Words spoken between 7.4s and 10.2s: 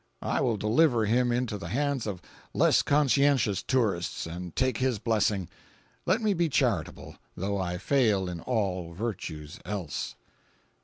I fail in all virtues else.